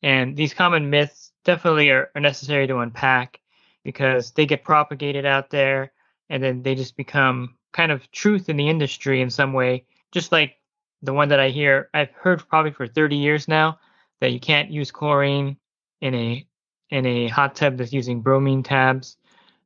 and 0.03 0.35
these 0.35 0.53
common 0.53 0.89
myths 0.89 1.31
definitely 1.45 1.89
are, 1.91 2.11
are 2.13 2.21
necessary 2.21 2.67
to 2.67 2.79
unpack 2.79 3.39
because 3.83 4.31
they 4.31 4.45
get 4.45 4.65
propagated 4.65 5.25
out 5.25 5.49
there, 5.49 5.93
and 6.29 6.43
then 6.43 6.61
they 6.61 6.75
just 6.75 6.97
become 6.97 7.55
kind 7.71 7.91
of 7.91 8.11
truth 8.11 8.49
in 8.49 8.57
the 8.57 8.67
industry 8.67 9.21
in 9.21 9.29
some 9.29 9.53
way, 9.53 9.85
just 10.11 10.33
like 10.33 10.57
the 11.01 11.13
one 11.13 11.29
that 11.29 11.39
I 11.39 11.49
hear 11.49 11.89
I've 11.93 12.11
heard 12.11 12.47
probably 12.47 12.71
for 12.71 12.87
30 12.87 13.15
years 13.15 13.47
now 13.47 13.79
that 14.21 14.31
you 14.31 14.39
can't 14.39 14.69
use 14.69 14.91
chlorine 14.91 15.57
in 16.01 16.13
a 16.15 16.45
in 16.89 17.05
a 17.05 17.27
hot 17.27 17.55
tub 17.55 17.77
that's 17.77 17.93
using 17.93 18.21
bromine 18.21 18.63
tabs. 18.63 19.17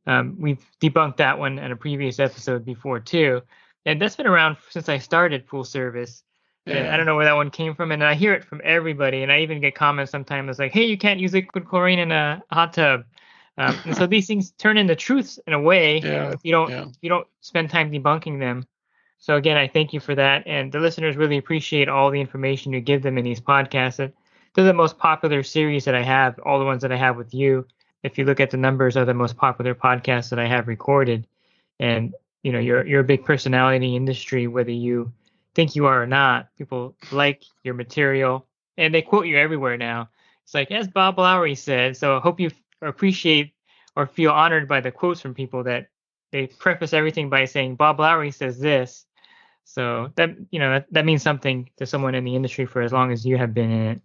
Um, 0.06 0.36
we've 0.40 0.64
debunked 0.82 1.18
that 1.18 1.40
one 1.40 1.58
in 1.60 1.72
a 1.72 1.76
previous 1.76 2.20
episode 2.20 2.66
before 2.66 3.00
too, 3.00 3.42
and 3.86 4.02
that's 4.02 4.16
been 4.18 4.28
around 4.28 4.58
since 4.70 4.90
I 4.90 4.98
started 4.98 5.48
pool 5.48 5.64
service. 5.64 6.24
And 6.66 6.76
Yeah. 6.78 6.94
I 6.94 6.98
don't 6.98 7.06
know 7.06 7.16
where 7.16 7.26
that 7.26 7.36
one 7.36 7.50
came 7.52 7.76
from, 7.76 7.92
and 7.92 8.04
I 8.04 8.14
hear 8.14 8.34
it 8.34 8.46
from 8.46 8.62
everybody, 8.64 9.24
and 9.24 9.32
I 9.32 9.40
even 9.42 9.60
get 9.60 9.76
comments 9.76 10.12
sometimes 10.12 10.48
that's 10.48 10.60
like, 10.60 10.72
"Hey, 10.72 10.86
you 10.86 10.98
can't 10.98 11.20
use 11.20 11.34
liquid 11.34 11.66
chlorine 11.66 12.00
in 12.00 12.12
a 12.12 12.42
hot 12.52 12.74
tub." 12.74 13.04
Um, 13.58 13.76
and 13.86 13.96
so 13.96 14.06
these 14.08 14.28
things 14.28 14.52
turn 14.52 14.78
into 14.78 14.96
truths 14.96 15.40
in 15.48 15.54
a 15.54 15.62
way 15.62 15.98
Yeah, 16.00 16.32
if 16.32 16.40
you 16.44 16.52
don't 16.52 16.70
yeah. 16.70 16.86
if 16.88 16.98
you 17.02 17.10
don't 17.10 17.28
spend 17.42 17.70
time 17.70 17.92
debunking 17.92 18.40
them. 18.40 18.66
So 19.24 19.38
again, 19.38 19.56
I 19.56 19.70
thank 19.70 19.94
you 19.94 20.02
for 20.02 20.14
that, 20.16 20.44
and 20.48 20.70
the 20.70 20.82
listeners 20.82 21.16
really 21.16 21.38
appreciate 21.38 21.88
all 21.88 22.12
the 22.12 22.20
information 22.20 22.74
you 22.74 22.82
give 22.82 23.02
them 23.04 23.18
in 23.18 23.24
these 23.24 23.40
podcasts. 23.40 23.96
They're 24.54 24.66
the 24.66 24.74
most 24.74 24.98
popular 24.98 25.44
series 25.44 25.86
that 25.86 25.96
I 25.96 26.04
have, 26.04 26.38
all 26.40 26.60
the 26.60 26.66
ones 26.66 26.82
that 26.82 26.92
I 26.92 26.98
have 26.98 27.16
with 27.16 27.34
you. 27.34 27.66
If 28.04 28.18
you 28.18 28.26
look 28.26 28.42
at 28.42 28.52
the 28.52 28.58
numbers, 28.58 28.98
are 28.98 29.06
the 29.06 29.14
most 29.14 29.38
popular 29.38 29.76
podcasts 29.76 30.30
that 30.32 30.40
I 30.40 30.48
have 30.48 30.68
recorded, 30.68 31.26
and 31.80 32.14
you 32.42 32.52
know 32.52 32.60
you're 32.60 32.86
you're 32.86 33.00
a 33.00 33.06
big 33.06 33.24
personality 33.24 33.78
in 33.78 33.82
the 33.82 33.96
industry, 33.96 34.48
whether 34.48 34.72
you 34.72 35.14
think 35.56 35.74
you 35.74 35.86
are 35.86 36.04
or 36.04 36.06
not. 36.06 36.50
People 36.58 36.94
like 37.14 37.46
your 37.64 37.76
material, 37.76 38.46
and 38.78 38.94
they 38.94 39.02
quote 39.02 39.26
you 39.26 39.38
everywhere 39.38 39.78
now. 39.78 40.10
It's 40.44 40.54
like 40.54 40.70
as 40.70 40.90
Bob 40.90 41.18
Lowry 41.18 41.56
said. 41.56 41.96
So 41.96 42.18
I 42.18 42.20
hope 42.20 42.42
you 42.42 42.52
appreciate 42.82 43.54
or 43.96 44.06
feel 44.06 44.32
honored 44.32 44.68
by 44.68 44.82
the 44.82 44.92
quotes 44.92 45.22
from 45.22 45.34
people 45.34 45.64
that 45.64 45.88
they 46.34 46.48
preface 46.48 46.92
everything 46.92 47.30
by 47.30 47.46
saying 47.46 47.76
Bob 47.76 48.02
Lowry 48.02 48.32
says 48.32 48.60
this. 48.60 49.06
So 49.66 50.12
that 50.16 50.30
you 50.52 50.60
know 50.60 50.72
that, 50.72 50.88
that 50.92 51.06
means 51.06 51.24
something 51.24 51.70
to 51.78 51.86
someone 51.86 52.16
in 52.16 52.24
the 52.24 52.36
industry 52.36 52.66
for 52.66 52.82
as 52.82 52.94
long 52.94 53.12
as 53.12 53.26
you 53.26 53.38
have 53.38 53.54
been 53.54 53.72
in 53.72 53.88
it. 53.88 54.02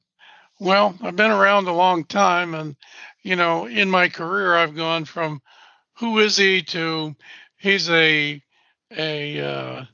Well, 0.60 0.96
I've 1.02 1.16
been 1.16 1.30
around 1.30 1.68
a 1.68 1.72
long 1.72 2.04
time, 2.04 2.54
and 2.54 2.76
you 3.22 3.36
know, 3.36 3.66
in 3.66 3.90
my 3.90 4.08
career, 4.08 4.56
I've 4.56 4.74
gone 4.74 5.04
from 5.04 5.40
who 5.98 6.18
is 6.20 6.36
he 6.36 6.62
to 6.62 7.14
he's 7.56 7.90
a 7.90 8.42
a 8.96 9.40
uh, 9.40 9.84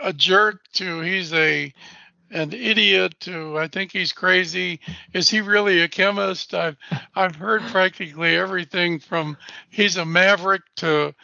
a, 0.00 0.12
jerk 0.12 0.60
to 0.74 1.00
he's 1.00 1.32
a 1.32 1.72
an 2.30 2.52
idiot 2.52 3.14
to 3.20 3.58
I 3.58 3.68
think 3.68 3.92
he's 3.92 4.12
crazy. 4.12 4.80
Is 5.12 5.30
he 5.30 5.40
really 5.40 5.80
a 5.80 5.88
chemist? 5.88 6.54
I've 6.54 6.76
I've 7.14 7.36
heard 7.36 7.62
practically 7.62 8.36
everything 8.36 8.98
from 8.98 9.36
he's 9.70 9.96
a 9.96 10.04
maverick 10.04 10.62
to 10.76 11.14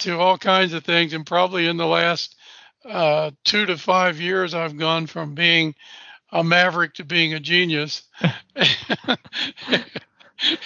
to 0.00 0.18
all 0.18 0.38
kinds 0.38 0.72
of 0.74 0.84
things, 0.84 1.12
and 1.12 1.26
probably 1.26 1.66
in 1.66 1.76
the 1.76 1.86
last 1.86 2.36
uh, 2.84 3.30
two 3.44 3.66
to 3.66 3.76
five 3.76 4.20
years, 4.20 4.54
I've 4.54 4.76
gone 4.76 5.06
from 5.06 5.34
being 5.34 5.74
a 6.30 6.42
maverick 6.42 6.94
to 6.94 7.04
being 7.04 7.34
a 7.34 7.40
genius. 7.40 8.02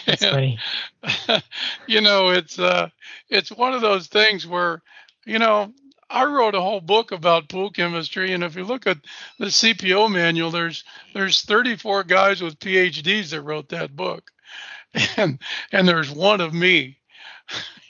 That's 0.06 0.25
funny. 0.25 0.58
you 1.87 2.00
know, 2.00 2.30
it's 2.30 2.58
uh, 2.58 2.88
it's 3.28 3.50
one 3.52 3.75
of 3.75 3.82
those 3.82 4.06
things 4.08 4.46
where, 4.46 4.82
you 5.26 5.38
know, 5.38 5.72
I 6.10 6.25
wrote 6.25 6.54
a 6.54 6.60
whole 6.60 6.80
book 6.80 7.12
about 7.12 7.50
pool 7.50 7.70
chemistry, 7.70 8.32
and 8.32 8.42
if 8.42 8.56
you 8.56 8.64
look 8.64 8.87
at 8.87 8.98
the 9.38 9.46
CPO 9.46 10.10
manual, 10.10 10.50
there's 10.50 10.84
there's 11.12 11.42
34 11.42 12.04
guys 12.04 12.40
with 12.40 12.58
PhDs 12.58 13.30
that 13.30 13.42
wrote 13.42 13.68
that 13.68 13.94
book, 13.94 14.30
and 15.16 15.38
and 15.70 15.87
there's 15.87 16.10
one 16.10 16.40
of 16.40 16.54
me, 16.54 16.98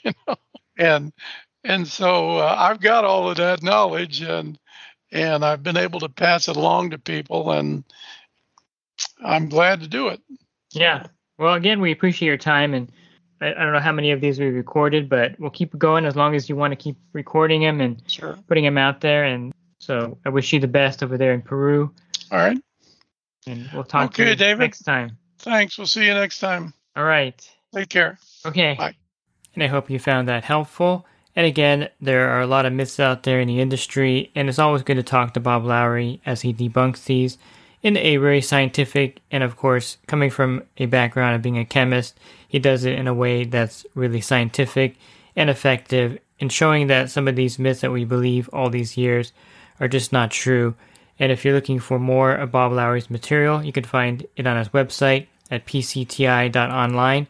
you 0.03 0.11
know, 0.27 0.35
and 0.77 1.13
and 1.63 1.87
so 1.87 2.37
uh, 2.37 2.55
I've 2.57 2.79
got 2.81 3.05
all 3.05 3.29
of 3.29 3.37
that 3.37 3.63
knowledge, 3.63 4.21
and 4.21 4.57
and 5.11 5.43
I've 5.43 5.63
been 5.63 5.77
able 5.77 5.99
to 6.01 6.09
pass 6.09 6.47
it 6.47 6.55
along 6.55 6.91
to 6.91 6.97
people, 6.99 7.51
and 7.51 7.83
I'm 9.23 9.49
glad 9.49 9.81
to 9.81 9.87
do 9.87 10.07
it. 10.09 10.21
Yeah. 10.71 11.07
Well, 11.37 11.53
again, 11.55 11.79
we 11.81 11.91
appreciate 11.91 12.27
your 12.27 12.37
time, 12.37 12.73
and 12.73 12.91
I, 13.41 13.47
I 13.51 13.63
don't 13.63 13.73
know 13.73 13.79
how 13.79 13.91
many 13.91 14.11
of 14.11 14.21
these 14.21 14.39
we 14.39 14.47
recorded, 14.47 15.09
but 15.09 15.39
we'll 15.39 15.49
keep 15.49 15.77
going 15.77 16.05
as 16.05 16.15
long 16.15 16.35
as 16.35 16.49
you 16.49 16.55
want 16.55 16.71
to 16.71 16.75
keep 16.75 16.97
recording 17.13 17.61
them 17.61 17.81
and 17.81 18.01
Sure. 18.07 18.37
putting 18.47 18.63
them 18.65 18.77
out 18.77 19.01
there. 19.01 19.23
And 19.23 19.51
so 19.79 20.17
I 20.25 20.29
wish 20.29 20.51
you 20.53 20.59
the 20.59 20.67
best 20.67 21.01
over 21.01 21.17
there 21.17 21.33
in 21.33 21.41
Peru, 21.41 21.91
All 22.31 22.37
right. 22.37 22.57
and 23.47 23.69
we'll 23.73 23.83
talk 23.85 24.13
to 24.15 24.27
you 24.29 24.35
David. 24.35 24.59
next 24.59 24.81
time. 24.83 25.17
Thanks. 25.39 25.77
We'll 25.77 25.87
see 25.87 26.05
you 26.05 26.13
next 26.13 26.39
time. 26.39 26.73
All 26.95 27.05
right. 27.05 27.49
Take 27.73 27.89
care. 27.89 28.17
Okay. 28.45 28.75
Bye. 28.77 28.95
And 29.55 29.63
I 29.63 29.67
hope 29.67 29.89
you 29.89 29.97
found 29.99 30.27
that 30.27 30.43
helpful. 30.43 31.05
And 31.35 31.45
again, 31.45 31.89
there 32.01 32.29
are 32.29 32.41
a 32.41 32.47
lot 32.47 32.65
of 32.65 32.73
myths 32.73 32.99
out 32.99 33.23
there 33.23 33.39
in 33.39 33.47
the 33.47 33.61
industry, 33.61 34.31
and 34.35 34.49
it's 34.49 34.59
always 34.59 34.83
good 34.83 34.97
to 34.97 35.03
talk 35.03 35.33
to 35.33 35.39
Bob 35.39 35.63
Lowry 35.63 36.21
as 36.25 36.41
he 36.41 36.53
debunks 36.53 37.05
these 37.05 37.37
in 37.81 37.95
a 37.97 38.17
very 38.17 38.41
scientific 38.41 39.21
and, 39.31 39.43
of 39.43 39.55
course, 39.55 39.97
coming 40.07 40.29
from 40.29 40.63
a 40.77 40.85
background 40.85 41.35
of 41.35 41.41
being 41.41 41.57
a 41.57 41.65
chemist, 41.65 42.19
he 42.47 42.59
does 42.59 42.83
it 42.83 42.97
in 42.97 43.07
a 43.07 43.13
way 43.13 43.45
that's 43.45 43.85
really 43.95 44.21
scientific 44.21 44.95
and 45.35 45.49
effective 45.49 46.19
in 46.39 46.49
showing 46.49 46.87
that 46.87 47.09
some 47.09 47.27
of 47.27 47.35
these 47.35 47.59
myths 47.59 47.81
that 47.81 47.91
we 47.91 48.03
believe 48.03 48.49
all 48.51 48.69
these 48.69 48.97
years 48.97 49.31
are 49.79 49.87
just 49.87 50.11
not 50.11 50.31
true. 50.31 50.75
And 51.17 51.31
if 51.31 51.43
you're 51.43 51.53
looking 51.53 51.79
for 51.79 51.99
more 51.99 52.33
of 52.33 52.51
Bob 52.51 52.73
Lowry's 52.73 53.09
material, 53.09 53.63
you 53.63 53.71
can 53.71 53.83
find 53.83 54.25
it 54.35 54.47
on 54.47 54.57
his 54.57 54.69
website 54.69 55.27
at 55.49 55.65
pcti.online. 55.65 57.27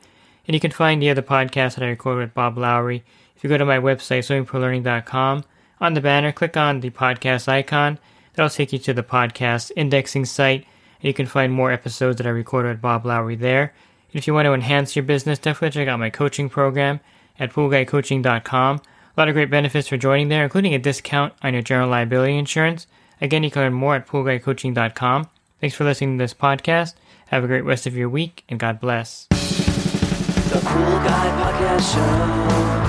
And 0.48 0.56
you 0.56 0.60
can 0.60 0.72
find 0.72 1.02
the 1.02 1.12
other 1.12 1.22
podcast 1.22 1.76
that 1.76 1.84
I 1.84 1.90
recorded 1.90 2.22
with 2.22 2.34
Bob 2.34 2.58
Lowry. 2.58 3.04
If 3.40 3.46
you 3.46 3.50
go 3.50 3.58
to 3.58 3.64
my 3.64 3.78
website, 3.78 4.28
swimmingpoollearning.com, 4.28 5.46
on 5.80 5.94
the 5.94 6.02
banner, 6.02 6.34
click 6.34 6.58
on 6.58 6.82
the 6.82 6.90
podcast 6.90 7.48
icon. 7.48 7.98
That'll 8.34 8.50
take 8.50 8.74
you 8.74 8.80
to 8.80 8.94
the 8.94 9.02
podcast 9.02 9.72
indexing 9.78 10.26
site, 10.26 10.66
and 11.00 11.08
you 11.08 11.14
can 11.14 11.26
find 11.26 11.54
more 11.54 11.72
episodes 11.72 12.18
that 12.18 12.28
I 12.28 12.32
recorded 12.32 12.68
with 12.68 12.82
Bob 12.82 13.06
Lowry 13.06 13.38
there. 13.38 13.74
And 14.12 14.20
if 14.20 14.28
you 14.28 14.34
want 14.34 14.46
to 14.48 14.54
enhance 14.54 14.94
your 14.94 15.04
business, 15.04 15.40
definitely 15.40 15.80
check 15.80 15.88
out 15.88 16.00
my 16.00 16.10
coaching 16.10 16.50
program 16.50 17.00
at 17.40 17.54
poolguycoaching.com. 17.54 18.76
A 18.76 18.82
lot 19.18 19.30
of 19.30 19.36
great 19.36 19.50
benefits 19.50 19.88
for 19.88 19.96
joining 19.96 20.28
there, 20.28 20.44
including 20.44 20.74
a 20.74 20.78
discount 20.78 21.32
on 21.42 21.54
your 21.54 21.62
general 21.62 21.90
liability 21.90 22.38
insurance. 22.38 22.88
Again, 23.22 23.46
you 23.46 23.52
can 23.52 23.62
learn 23.62 23.74
more 23.74 23.96
at 23.96 24.06
poolguycoaching.com. 24.06 25.30
Thanks 25.62 25.78
for 25.78 25.86
listening 25.86 26.18
to 26.18 26.24
this 26.24 26.34
podcast. 26.34 26.96
Have 27.28 27.46
a 27.46 27.48
great 27.48 27.64
rest 27.64 27.88
of 27.88 27.96
your 27.96 28.10
week, 28.10 28.44
and 28.50 28.60
God 28.60 28.82
bless. 28.82 29.28
The 29.30 30.60
Pool 30.62 31.00
Guy 31.06 31.54
Podcast 31.54 31.94
Show. 31.94 32.89